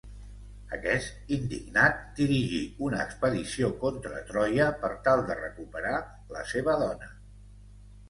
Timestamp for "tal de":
5.11-5.41